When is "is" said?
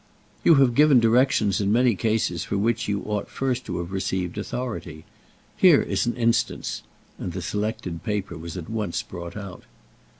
5.83-6.07